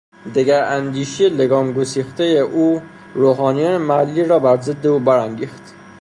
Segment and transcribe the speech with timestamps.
[0.35, 2.81] دگراندیشی لگام گسیختهی او
[3.15, 5.75] روحانیون محلی را بر ضد او برانگیخت.